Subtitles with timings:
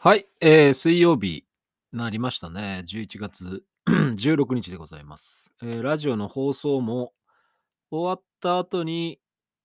[0.00, 1.44] はい、えー、水曜日
[1.90, 2.84] なりましたね。
[2.86, 5.50] 11月16日でございます。
[5.60, 7.14] えー、ラジオの放送も
[7.90, 9.18] 終わった後に、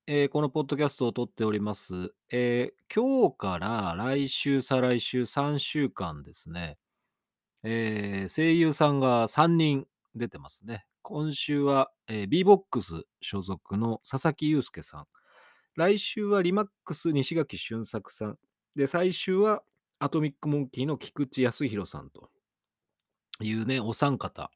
[0.07, 2.15] えー、このポッドキャストを撮っております。
[2.31, 6.79] えー、今日から来週、再来週3週間ですね、
[7.61, 10.87] えー、声優さんが3人出てますね。
[11.03, 15.05] 今週は、えー、B-BOX 所属の佐々木祐介さん。
[15.75, 18.39] 来週はリマックス西垣俊作さん。
[18.75, 19.61] で、最終は
[20.03, 22.29] アトミックモンキーの菊池康弘さんと
[23.39, 24.51] いうね、お三方、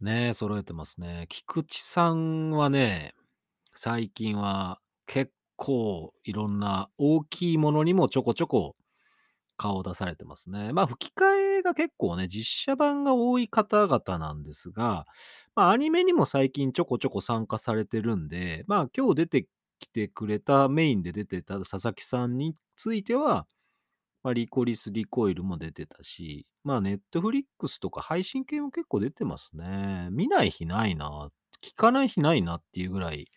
[0.00, 1.26] ね、揃えてますね。
[1.28, 3.14] 菊池さんはね、
[3.74, 8.76] 最近は結構いろんな大きいものにもちょこちょこ
[9.56, 10.72] 顔を出されてますね。
[10.72, 15.04] まあ吹き替えが結構ね、実写版が多い方々なんですが、
[15.56, 19.48] まあアニメにも最近ちょこちょこ参加されてるんで、まあ今日出て
[19.80, 23.48] きてくれたメインで出てた佐々木さんについては、
[24.24, 30.08] まあ、リコリス・リコイルも出てたし、まあ、ネットフリックスとか配信系も結構出てますね。
[30.10, 31.30] 見ない日ないな、
[31.62, 33.30] 聞かない日ないなっていうぐらい、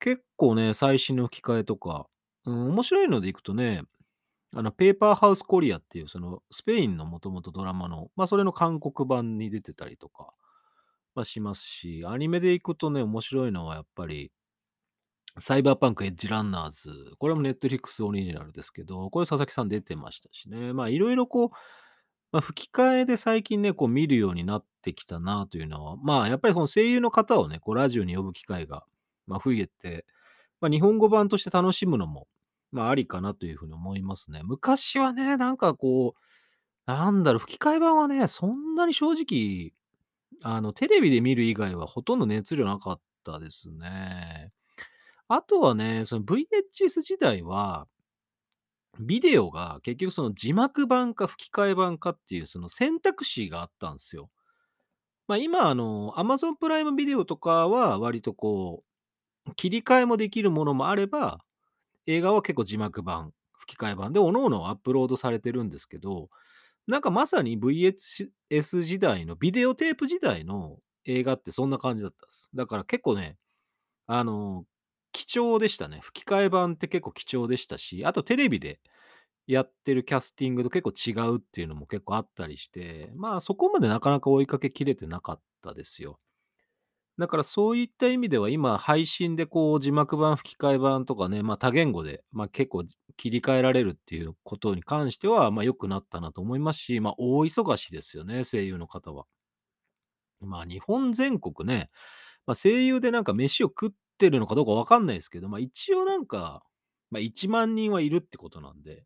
[0.00, 2.08] 結構ね、最新の吹き替えとか、
[2.44, 3.84] うん、面白いのでいくとね、
[4.54, 10.34] あの、ペーパーハウスコリアっていう、その、スペインのもともとドラマの、まあ、それの韓国版に出てたりとか、
[11.14, 14.32] まあ、しますし、アニメでいくとね、面白いのはやっぱり、
[15.38, 16.90] サイバーパンクエッジランナーズ。
[17.18, 20.72] これもネットフリックスオリジナルですけど、これ佐々木さん出てましたしね。
[20.74, 21.50] まあいろいろこう、
[22.32, 28.84] まあ、吹き替えで最近ね、こう見るようになってきたなというのは、まあやっぱりこの声優の方をね、こうラジオに呼ぶ機会が、
[29.26, 30.06] まあ、増えて、
[30.60, 32.28] まあ、日本語版として楽しむのも、
[32.72, 34.42] まあありかなというふうに思いますね。
[34.44, 36.20] 昔はね、なんかこう、
[36.86, 39.72] なんだろう、吹き替え版はね、そんなに正直、
[40.42, 44.52] あの、テレビで見る以外はほとんど熱量なかったですね。
[45.34, 47.86] あとはね、その VHS 時代は、
[49.00, 54.30] ビデオが結局その字幕版か吹き替え版かっていうその選択肢があったんですよ。
[55.28, 58.84] まあ、今あの、Amazon プライムビデオとかは割とこ
[59.46, 61.40] う、切り替えもできるものもあれば、
[62.06, 66.28] 映画は結構字幕版、吹き替え版で各々アップロードされてるんですけど、
[66.86, 72.50] なんかまさに VHS 時代のビデオテープ時代の映画ってそんな感じだったんです。
[72.54, 73.38] だから結構ね、
[74.06, 74.64] あの、
[75.26, 76.00] 貴重でしたね。
[76.02, 78.80] 吹き替え版って結構貴重でしたし、あとテレビで
[79.46, 86.18] やってるキャスティングと結構違うっていうのも結構あったりして、まあそこまでなかなか追いかけきれてなかったですよ。
[87.18, 92.84] だからそういった意味では今配信でこう字幕版吹き替え版とかね、まあ多言語で、まあ結構
[93.16, 99.26] 切り替えられるっていうことに関しては、まあ良くなったなと思いますし、まあ大忙しですよね、声優の方は。
[100.40, 101.90] まあ日本全国ね、
[102.46, 103.90] まあ、声優でなんか飯を食っ
[104.22, 106.62] てるのかどうかわかんないですけど、まあ一応なんか、
[107.10, 109.04] まあ1万人はいるってことなんで、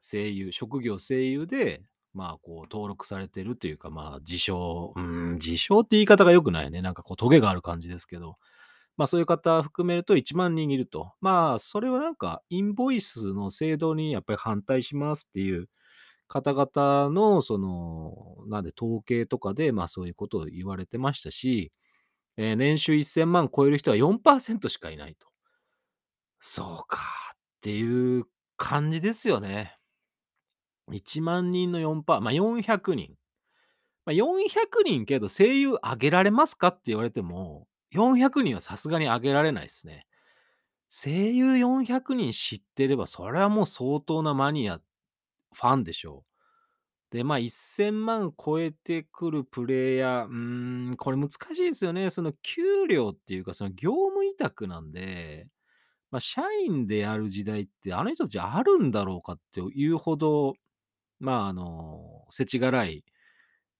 [0.00, 1.84] 声優、職業声優で、
[2.14, 6.82] まあこう登録されてるというか、まあ自称、うん、自称って言い方が良くないね。
[6.82, 8.36] なんかこうトゲがある感じですけど、
[8.96, 11.12] まあそういう方含めると1万人いると。
[11.20, 15.68] まあそれはなんかインボイスの制度にやっぱり反対しますっていう
[16.28, 21.72] 方々のその、なんで統計とかでまあそういうことを言われてましたし、
[22.36, 25.28] えー年収1000万超える人は4%しかいないと。
[26.40, 27.00] そうか
[27.34, 29.78] っていう感じですよね。
[30.92, 33.16] 1万人の4%、まあ、400人。
[34.06, 40.06] まあ、400人けど声優上げられますかって言われても、400人はさすがに上げられないですね。
[40.90, 44.78] 声優400人知ってれば、それはもう相当なマニア、
[45.54, 46.33] ファンでしょう。
[47.14, 52.10] で、まあ、1000万超えてくるプレイヤー、うーん、これ難しいですよね。
[52.10, 55.46] その給料っていうか、その業務委託なんで、
[56.10, 60.54] まあ、社員でやる時代って、あの人たちあるんだろうかっていうほど、
[61.20, 63.04] まあ、あの、世知辛い、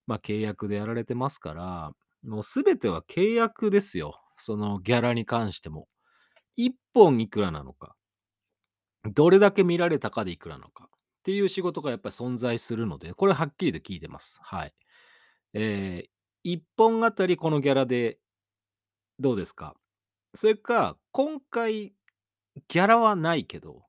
[0.07, 4.21] まあ、契約でやられてますから、もうすべては契約ですよ。
[4.37, 5.89] そのギャラに関しても。
[6.57, 7.97] 1本いくらなのか、
[9.05, 10.89] どれだけ見られたかでいくらなのか
[11.25, 14.39] っていう仕事がやっぱり存在するので、これはっきりと聞いてます。
[14.43, 14.75] はい。
[15.55, 18.19] えー、1本あたりこのギャラで
[19.19, 19.75] どうですか？
[20.35, 21.95] それか、今回
[22.69, 23.87] ギャラはないけど、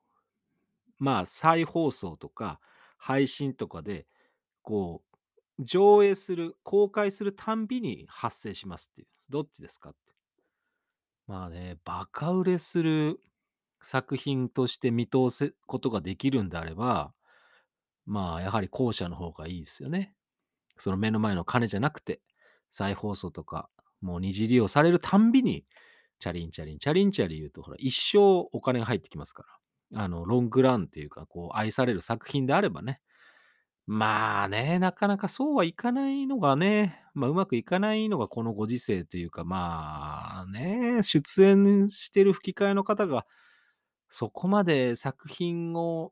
[0.97, 2.61] まあ、再放送とか
[2.97, 4.07] 配信とかで、
[4.61, 5.03] こ
[5.59, 9.07] う、上映する、公開するたんびに発生しますっていう。
[9.29, 10.13] どっちですかって。
[11.27, 13.19] まあね、バカ売れする
[13.81, 17.13] 作品として見通すことができるんであれば、
[18.05, 20.13] まあ、やはり後者の方がいいですよね。
[20.77, 22.21] その目の前の金じゃなくて、
[22.69, 23.69] 再放送とか、
[24.01, 25.65] もう二次利用されるたんびに、
[26.19, 29.43] チャリンチャリン、チャリンチャリン言うと、ほら、一生お金が入ってきますか
[29.93, 30.03] ら。
[30.03, 33.01] あの、ロングランっていうか、こう、愛される作品であればね。
[33.87, 43.27] まあね、なかなかそうはいかないのがね、まあ、うまくいかないのがこのご時世というか、まあね、出演してる吹き替えの方が、
[44.09, 46.11] そこまで作品を、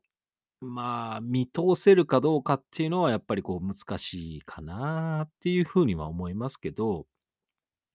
[0.64, 7.06] まあ、見通せるかどうかっていうのはやっぱりこう難しいかなっていうふうには思いますけど、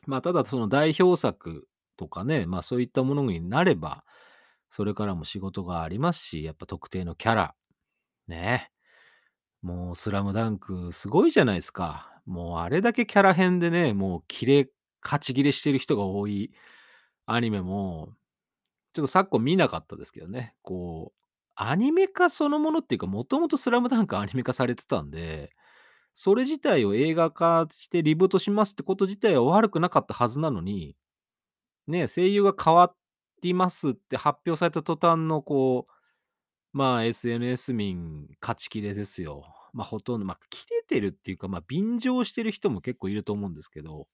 [0.07, 1.67] まあ、ただその代表作
[1.97, 4.03] とかね、まあ、そういったものになれば、
[4.69, 7.55] それからも仕事がありますし、やっぱ特定のキャラ、
[8.27, 8.71] ね。
[9.61, 12.21] もうスラムダンクすごいじゃないですか。
[12.25, 14.69] もうあれだけキャラ編でね、もう切れ
[15.03, 16.51] 勝ち切れしてる人が多い
[17.25, 18.13] アニメも、
[18.93, 20.55] ちょっと昨今見なかったですけどね。
[20.61, 21.19] こう、
[21.61, 25.51] アニメ化そのものっていうか、もともとスラムダンクアニメ化されてたんで、
[26.15, 30.95] それ自体を映画化してリブートしますってこと自体は悪くなかったはずなのに、
[31.87, 32.93] ね、声優が変わ
[33.41, 39.43] りますって発表された途端のこう、まあ、SNS 民勝ち切れですよ。
[39.73, 44.07] まあ、ほとんど、まあ、切れてるっていうか、まあ、便乗してる人も結構いると思うんですけど、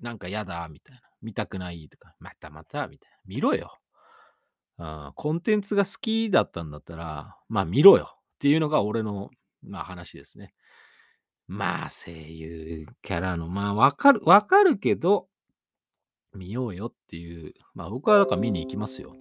[0.00, 3.81] なんか嫌だみたいな、見たくないとか、またまたみたいな、見ろよ。
[4.82, 9.30] うん、コンテンツが好きだったんだったら、まあ見ろよっていうのが俺の、
[9.62, 10.54] まあ話ですね。
[11.46, 15.28] まあ声優キャラの、まあわかる、わかるけど、
[16.34, 19.14] 見ようよっていう、まあ僕はだから見に行きますよ。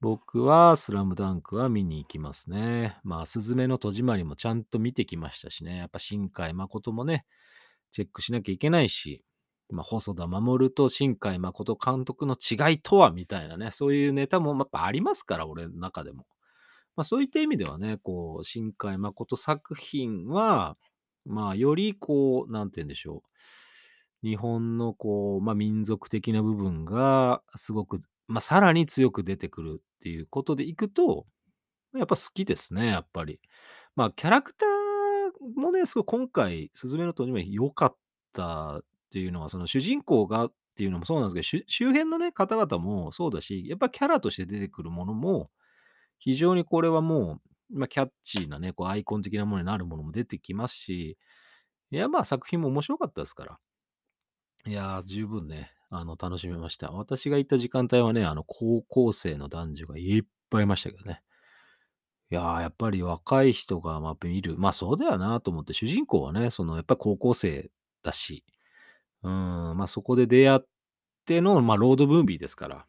[0.00, 2.98] 僕はスラムダンクは見に行きますね。
[3.04, 5.78] まあ、すずめの戸締まりもちゃんと見てきましたしね。
[5.78, 7.24] やっぱ新海誠もね、
[7.90, 9.24] チェックしなきゃいけないし、
[9.70, 16.26] まあ、細田守と新海誠監督の違いとはみたいなね、そういうネタもやっぱありますから、俺の中でも。
[16.96, 20.76] まあ、そういった意味ではね、こう、新海誠作品は、
[21.24, 23.22] まあ、よりこう、なんて言うんでしょ
[24.22, 24.26] う。
[24.26, 31.26] 日本のこう、まあ、民族的な部分がすごく、まあ、さらに強く出てくるっていうことでいくと、
[31.94, 33.40] やっぱ好きですね、やっぱり。
[33.96, 37.96] まあ、キャラクターもね、すごい今回、すずめの戸締まり良かっ
[38.32, 38.80] た
[39.14, 45.50] っていうのは、その主人公がっていうのもそうなんですけど、周辺のね、方々もそうだし、やっぱキャラとして出てくるものも、
[46.18, 47.40] 非常にこれはも
[47.70, 51.16] う、まあ、キャッチーなね、こうアイコン的なものになるものも出てきますし、
[51.92, 53.58] いや、まあ作品も面白かったですから。
[54.66, 56.90] いや、十分ね、あの、楽しめました。
[56.90, 61.22] 私が行った時間帯はね、あの、高校生の男女がいっぱいいましたけどね。
[62.30, 64.56] いやー、やっぱり若い人が、ま、見る。
[64.58, 67.70] まあ、そうだよなと思って、主人公はね、その、やっぱり高校生
[68.02, 68.44] だし、
[69.24, 70.60] うん、まあ、そこで出会っ
[71.26, 72.86] ての、ま、ロードムービーですから、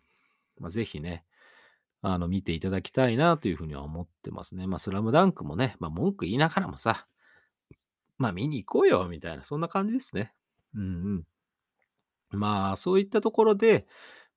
[0.60, 1.26] ま、ぜひね、
[2.02, 4.68] あの、見ていただきたいなというふうには思ってますね。
[4.68, 7.08] まあ、スラムダンクもね、まあ、文句言いながらもさ、
[8.18, 10.34] まあ、見に行こうよみたいな、そんな感じですね。
[10.76, 10.86] うんう
[11.20, 11.24] ん。
[12.32, 13.88] まあ、そういったところで、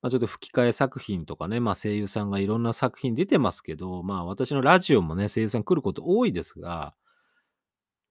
[0.01, 6.93] まあ、ちょっと吹き替え作品とかね、まあ、声優さんがいろんな作品出てますけど、まあ、私のラジオもね、声優さん来ること多いですが、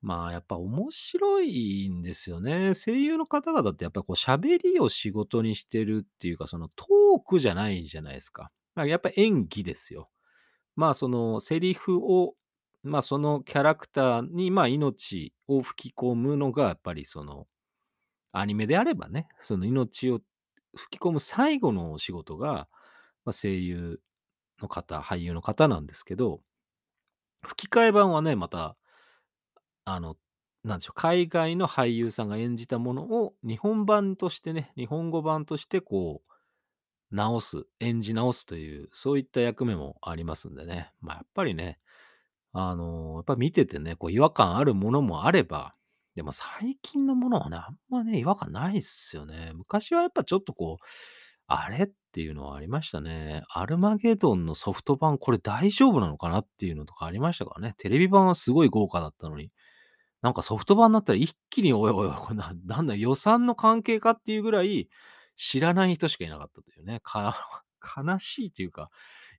[0.01, 2.75] まあ、やっぱ面白いんですよね。
[2.75, 8.51] 声優の方々ってやっぱりこう喋りを仕事にしてるっていうか、そのトークじゃないじゃないですか。
[8.77, 10.09] まあ、やっぱ演技ですよ。
[10.77, 12.35] まあ、そのセリフを、
[12.85, 17.49] まあ、そのキャラクターに、まあ、命を吹き込むのが、やっぱりその、
[18.31, 20.21] アニメであればね、その命を
[20.77, 22.69] 吹き込む最後のお仕事が、
[23.25, 24.01] まあ、声優
[24.63, 26.41] の方、俳優の方なんですけど、
[27.43, 28.77] 吹き替え版はね、また、
[29.89, 30.17] あの、
[30.65, 36.33] なんでしょう、海外の俳優さんが演じたものを日本版としてね、日本語版としてこう、
[37.15, 40.93] 直す、演じ直すという、そういった役目もありますんでね。
[41.01, 41.79] まあ、やっぱりね、
[42.53, 45.75] あの、やっぱ見ててね、こう違和感あるものもあれば、
[46.17, 49.53] でも最近のものはね、あんまね、違和感ないっすよね。
[49.55, 50.85] 昔はやっぱちょっとこう、
[51.47, 53.43] あれっていうのはありましたね。
[53.55, 57.75] アルマゲドンのソフト版、これ大丈夫なのかなっていうのとかありましたからね。
[57.79, 59.51] テレビ版はすごい豪華だったのに、
[60.23, 64.89] なんかソフト版になったら一気に、おいおいおい、これななんだ、予算の関係かっていうぐらい、
[65.37, 67.01] 知らない人しかいなかったというね。
[67.97, 68.91] 悲しいというか、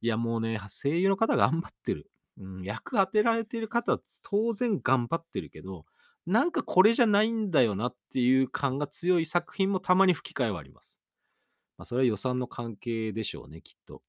[0.02, 2.10] いやもうね、声優の方頑張ってる。
[2.38, 5.86] うん、役当てられてる方は当然頑張ってるけど、
[6.26, 11.02] なんかこれじゃないんだよなっていう感が強い作品もたまに吹き替えはあります。
[11.78, 14.02] まあ、それは予算の関係でしょうね、きっと。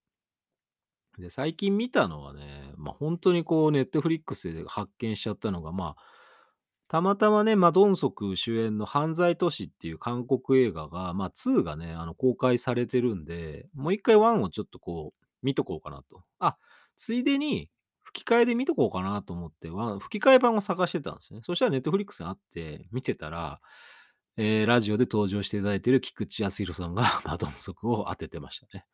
[1.18, 6.02] で、最近見たのはね、まあ、本当にこう、ネットフリックスで発見しちゃったのが、まあ、
[6.90, 16.24] たまたまね、マドンソク主演の犯罪都市っていう韓国映画が、まあ、2がね、あの、公開されてるんで、もう一回1をちょっとこう、見とこうかなと。
[16.40, 16.56] あ、
[16.96, 17.70] ついでに、
[18.02, 21.42] 吹き替えで見とこうかなと思って、1吹き替え版を探してたんですね。
[21.44, 23.60] そしたらネットフリックスにあって、見てたら、
[24.36, 28.84] えーラジオで登場していただいている菊池康弘さんが マドンソクを当ててましたね。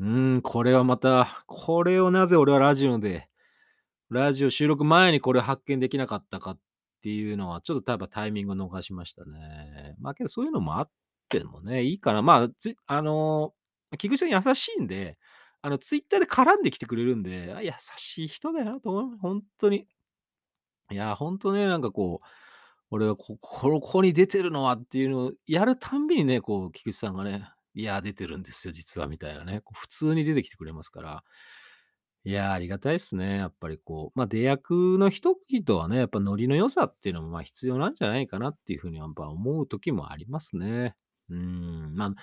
[0.00, 3.30] うーん、これはまた、これをなぜ俺はラジオで、
[4.10, 6.58] ラジオ収録前にこれ発見できなかったかっ
[7.04, 9.94] っていうのは、ちょっと多分タイミングを逃しましたね。
[9.98, 10.90] まあ、けどそういうのもあっ
[11.28, 12.22] てもね、いいかな。
[12.22, 13.52] まあ、つあの、
[13.98, 15.18] 菊池さん優しいんで、
[15.60, 19.20] あの、ツイッターで絡んできてくれるんで、あ、優しい人だよなと思います。
[19.20, 19.86] ほんとに。
[20.90, 22.26] いや、ほんとね、なんかこう、
[22.88, 31.24] 俺はこここに出てるのはっていうのをやるたんびにね、こう、菊池さんがね、いや、出てるんですよ、実はみたいなね、普通に出てきてくれますから。
[32.26, 33.36] いや、ありがたいっすね。
[33.36, 40.96] やっぱりこう、まあ、出役の人々はね、やっぱノリの良さっていうのも、まあ、必要なんじゃないかなっていう風にやっぱ思う時もありますね。
[41.28, 42.14] うん、まあ、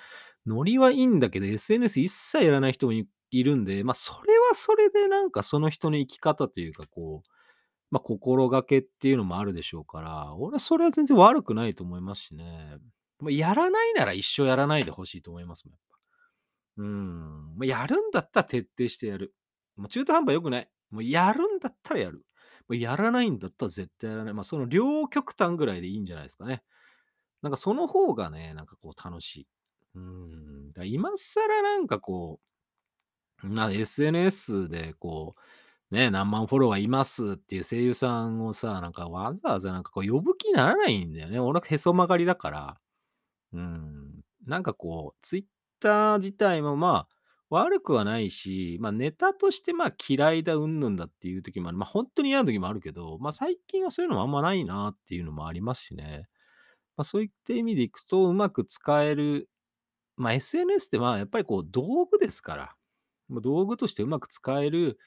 [0.46, 7.28] ノリはいいんだけど、SNS 一切やらない人もいいるんで、まあ、それはそれでなんかその人の生き方というか、こう、
[7.92, 12.78] まあ、心がけっていうのもあるでしょうから、俺はそれは全然悪くないと思いますしね。
[13.20, 15.64] ま、やらないなら一生やらないで欲しいと思います
[16.78, 16.84] もん、う
[17.54, 19.34] ん、ま、やるんだったら徹底してやる。
[19.76, 20.68] もう中途半端良くない。
[20.90, 22.24] もうやるんだったらやる。
[22.68, 24.34] もうやらないんだったら絶対やらない。
[24.34, 26.62] まあ、その両極端ぐらいでいいんじゃないですかね。
[27.42, 29.46] なんかその方がね、なんかこう楽しい。
[29.94, 32.40] うん、だ今更なんかこ
[33.42, 35.34] う、な、SNS でこ
[35.90, 41.38] う、ね、何万フォロワーいますっていう声優さんをさ、なんかわざわざなんかこう呼ぶ気にならないんだよね。
[41.38, 42.80] 俺はへそ曲がりだから。
[43.52, 45.44] うん、なんかこう、ツイッ
[45.80, 47.16] ター自体もまあ、
[47.52, 51.78] 悪くはないし、ま、ネタとしてまあ、嫌いだ、うんぬんだっていう時もある。
[51.78, 56.26] ま、ほんとに嫌な時もあるけど、まあ、最近はそういうのもあんまないなっていうのもありますしね。
[56.96, 59.48] ま、そういった意味でいくと、うまく使える、
[60.16, 62.76] ま、SNS ってまあ、やっぱりこう道具ですから、
[63.28, 64.98] ま、道具としてうまく使える、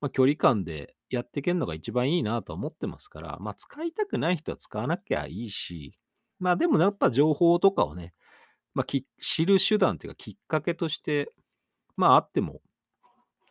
[0.00, 5.98] ま、距離感でやっていけんのが一番いいなとは思ってますから、ま、使いたくない人は使わなきゃいいし、
[6.40, 8.14] ま、でもやっぱ情報とかをね、
[8.74, 11.32] ま、き知る手段っていうかきっかけとして、
[11.96, 12.60] まあ、あっても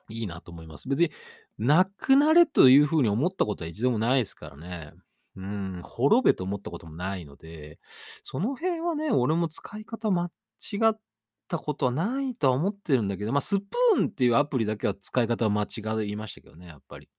[0.09, 0.87] いいなと思います。
[0.87, 1.11] 別に、
[1.57, 4.93] なくなれという風に思ったことは一度もないですからね。
[5.35, 7.79] うん、滅べと思ったこともないので、
[8.23, 10.99] その辺はね、俺も使い方間違っ
[11.47, 17.09] たことはないとは思ってるんだけど、まあ、スプーンっていうアプリだけは使い方を間違いましたけどね、やっぱり。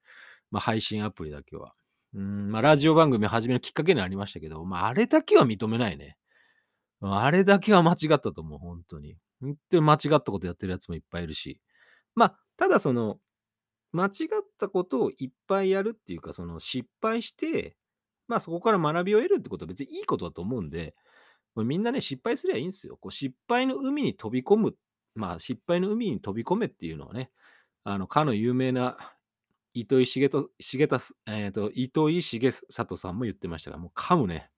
[0.51, 1.73] まあ、配信アプリだけは。
[2.15, 6.17] うん、まあ、ラジオ番組始めるきっかけになりましたけど、ま、ああれだけは認めないね。
[7.01, 9.17] あれだけは間違ったと思う、ほんとに。
[9.43, 11.61] ほんとに間違ったことやってるやつもいっぱいいるし。
[12.15, 13.19] まあ、ただその、
[13.93, 17.77] 間違ったことをいっぱいやるっていうか、その失敗して、
[18.29, 20.95] まあ、そこから学びを得るってことは別にいいことだと思うんで、
[21.57, 22.97] みんなね、失敗すりゃいいんですよ。
[22.97, 24.75] こう失敗の海に飛び込む、
[25.15, 27.31] まあ、失敗の海に飛び込めっていうのはね、
[27.85, 28.97] あの、かの有名な
[29.75, 30.89] 糸井重と重利
[31.27, 34.51] えっと、糸井重里さんも言ってましたが、もう噛むね。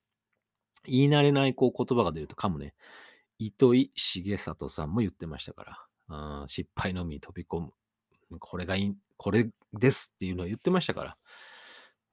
[0.87, 2.75] 言い慣れないこう言葉が出ると噛むね。
[3.39, 5.65] 糸井重里さんも言ってましたか
[6.09, 6.41] ら。
[6.41, 7.73] うん、失敗の海に飛び込む。
[8.39, 11.17] これがいいこれですっていうのを言ってましたから。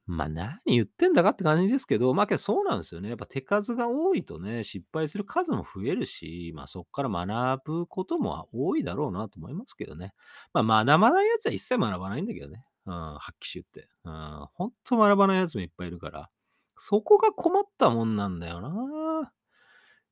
[0.08, 3.10] まあ、何言ってんだかって感じですけど、まあ、けどそうなんですよね。
[3.10, 10.14] やっぱ手数が多いとね、失敗する数も増えるし、まあ、そっから学ぶことも多いだろうなと思いますけどね。
[10.54, 12.66] まあ、学ばない奴は一切学ばないんだけどね。
[12.88, 13.88] うん、はっきし言って。
[14.04, 16.30] うん、ほんと学ばない奴もいっぱいいるから、
[16.76, 18.74] そこが困ったもんなんだよな。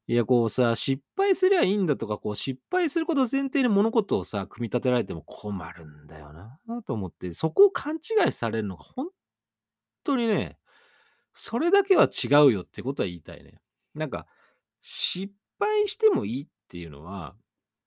[0.10, 9.10] いや、こうさ、失敗すりゃいいんだとか、こう失敗すること前提に物事をさ、組み立てられても困るんだよなと思って、そこを勘違いされるのがほん
[10.04, 10.58] とにね、
[11.32, 13.62] それだけは違うよってことは言いたいね。
[13.94, 14.25] なんか、
[14.82, 17.36] 失敗してもいいっていうのは、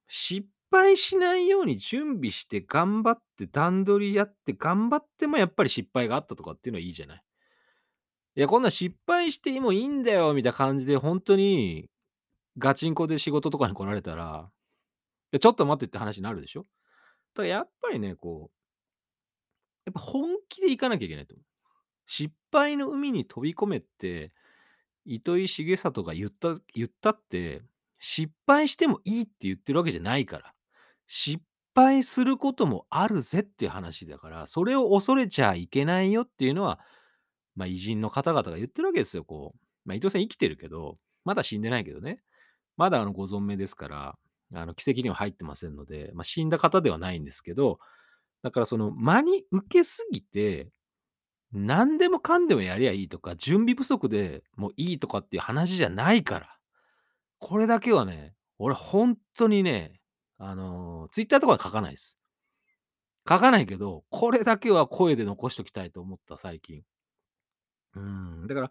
[0.06, 7.22] 失敗しないように準備して頑張って段取りやって頑張ってもやっぱり失敗があったとかっていうのはいいじゃない。
[8.36, 11.90] いや、こんな失敗してもいいんだよみたいな感じで、ほんとに
[12.58, 14.50] ガチンコで仕事とかに来られたら、
[15.40, 16.62] ちょっと待ってって話になるでしょ？
[16.62, 16.66] だ
[17.38, 18.50] から、やっぱりね、こう
[19.86, 21.44] やっぱ本気で行かなきゃいけないと思う。
[22.06, 24.32] 失敗の海に飛び込めって、
[25.06, 27.62] 糸井重里が言った言ったって、
[28.00, 30.54] 失敗してもいいって言ってるわけじゃないから。
[31.08, 31.42] 失
[31.74, 36.80] 敗することもあるぜっていう話だから、それを恐れちゃいけないよっていうのは、
[37.56, 39.60] まあ、偉人の方々が言ってるわけですよ、こう。
[39.88, 42.22] ま、糸井さん生きてるけど、まだ死んでないけどね。
[42.76, 44.18] まだあのご存命ですから、
[44.54, 47.78] あの、奇跡には入ってませんので、まあ、死んだ方ではないんですけど、
[48.42, 50.70] だからその真に受けすぎて、
[51.52, 56.58] 何でもかんでもやりゃいいとか、準備不足でもういいとかっていう話じゃないから。
[57.38, 60.00] これだけはね、俺ほんとにね、
[60.38, 62.18] あの、ツイッターとかは書かないです。
[63.28, 66.82] 書かないけど、これだけは声で残しときたいと思った、最近。
[67.94, 68.70] うん、だから、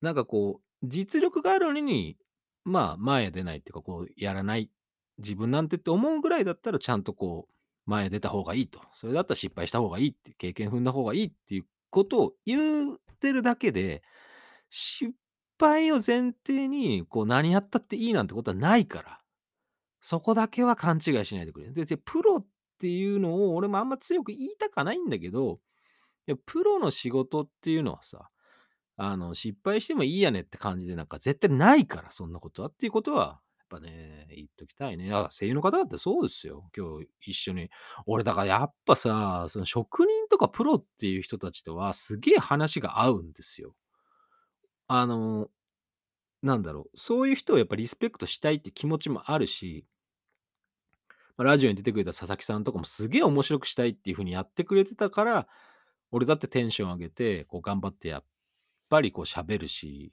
[0.00, 2.16] なんかこう、実力があるのに、
[2.64, 4.70] まあ、前へ出ないっていうか、こうやらない、
[5.18, 7.52] 自分なんてって思うぐらいだったら、ちゃんとこう、
[7.90, 8.80] 前へ出た方がいいと。
[8.94, 14.02] それだったら失敗した方がいいって、経験踏んだ方がいいっていうことを言ってるだけで、
[14.70, 15.12] 失
[15.58, 19.18] 敗を前提に、こう何やったっていいなんてことはないから。
[20.00, 21.70] そこだけは勘違いしないでくれ。
[21.70, 22.46] で、でプロっ
[22.78, 25.60] ていうのを俺もあんま強く言いたかないんだけど、
[26.26, 28.30] いや、プロの仕事っていうのはさ、
[29.04, 35.12] あの、失敗してもいいやねって感じでなんか絶対ないから、そんなことはっていうことは、やっぱね、言っときたいね。
[35.12, 36.70] あ、声優の方だってそうですよ。
[36.76, 37.70] 今日一緒に。
[38.06, 43.74] 俺だからやっぱさ、その職人とかプロっていう人たちとはすげえ話が合うんですよ。
[44.88, 45.50] あの、
[46.42, 49.86] なんだろう、そういう人をやっぱリスペクトしたいって気持ちもあるし、
[51.36, 55.48] ま、ラジオに出てくれた佐々木さんとかもすげえ面白くしたいっていう風にやってくれてたから、
[56.10, 58.24] 俺だってテンション上げて、こう頑張ってやっ
[58.92, 60.12] ぱりこう喋るし、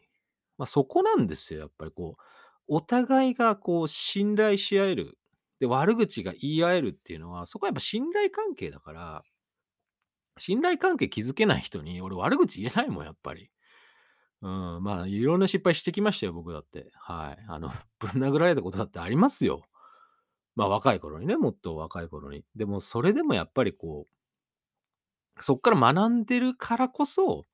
[0.57, 2.21] まあ、そこなんですよ、やっぱりこう、
[2.69, 5.17] お互いがこう信頼し合える。
[5.59, 9.23] で、悪口が言い合えるっていうのは、そこはやっぱ信頼関係だから、
[10.37, 13.49] 信頼関係築けない人に俺悪口言えないもん、やっぱり。
[14.41, 16.89] うん、まあ、いろんな失敗してきましたよ、僕だって。
[16.95, 17.45] はい。
[17.49, 17.69] あの、
[17.99, 19.65] ぶん殴られたことだってありますよ。
[20.55, 22.45] まあ、若い頃にね、もっと若い頃に。
[22.55, 27.45] でも、それでもやっぱりこう、そっから学んでるからこそ、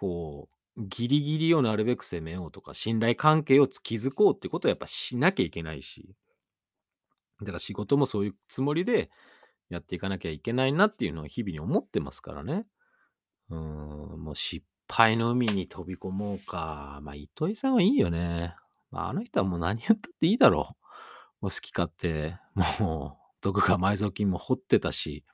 [0.00, 6.14] こう、ギリギリをなるべく攻めようとか、信頼関係を築こうってことはやっぱしなきゃいけないし、
[7.40, 9.10] だから仕事もそういうつもりで
[9.68, 12.64] やっていかなきゃいけないなっていうのを日々に思ってますからね。
[13.50, 13.58] うん、
[14.22, 17.00] もう失敗の海に飛び込もうか。
[17.02, 18.54] まあ、糸井さんはいいよね。
[18.90, 20.76] まあ、あの人はもう何言ったっていいだろ
[21.40, 21.44] う。
[21.44, 22.38] もう好き勝手、
[22.80, 25.24] もう、毒が埋蔵金も掘ってたし、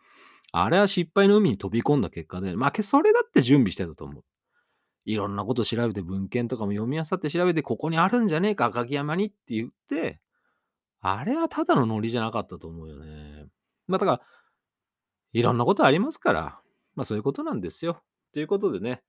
[0.50, 4.24] あれは失敗の海に飛び込んだ結果で、まあ、けそれだって準備してたと思う。
[5.06, 10.20] いろんなこと調べて文献とかも読み漁って調べて、ここにあるんじゃねえか、赤城山にって言って、
[11.00, 13.46] あれはただのノリじゃなかったと思うよね。
[13.86, 14.20] まあ、だから、
[15.32, 16.60] いろんなことありますから、
[16.96, 18.02] まあ、そういうことなんですよ。
[18.32, 19.02] ということでね、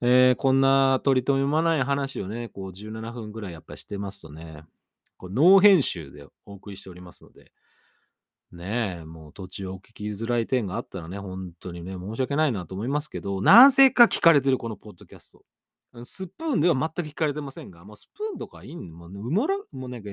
[0.00, 4.64] えーこんな取り留めもない話をね、こう17分ぐらいやっぱしてますとね、
[5.16, 7.50] こうノー編集でお送りしておりますので、
[8.52, 15.44] ねえ、もう途中お聞きづらい点があったらね、本当にね、申し訳ないなと思いますけど、なぜか聞かれてるこのポッドキャスト。
[16.04, 20.10] スプーンでは全く聞かれてませんが、もうスプーンとかいいんもう、ね、埋もら、もうなんか、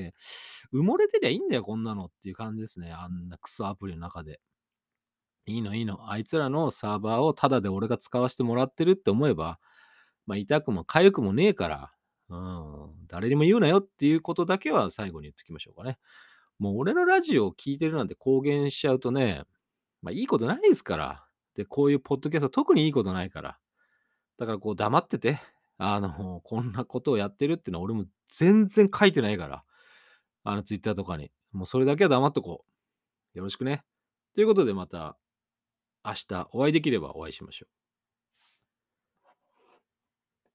[0.74, 2.92] 埋もれてりゃいいんだよ、こんなのっていう感じですね。
[2.92, 4.40] あんなクソアプリの中で。
[5.46, 6.10] いいのいいの。
[6.10, 9.60] あいつらのサーバーをタダで俺が使わせてもらってるって思えば、
[10.26, 11.92] まあ、痛くも痒くもねえから、
[12.30, 16.00] うん、誰にも言うなよっていうことだけは最後に言っときましょうかね。
[16.64, 19.44] もう俺のラジオを聞いてるなんて公言しちゃうとね、
[20.02, 21.26] まあいいことないですから。
[21.58, 23.60] で、こういうポッドキャスト特にいいことないから。
[24.38, 25.42] だからこう黙ってて、
[25.78, 29.66] あの、こんなことをやってるっていうのは俺も全然書いてないから。
[30.46, 31.34] あのツイッターとかに。
[31.52, 32.64] もうそれだけは黙っとこ
[33.36, 33.38] う。
[33.38, 33.84] よろしくね。
[34.34, 35.18] ということでまた
[36.06, 37.83] 明日お会いできればお会いしましょう。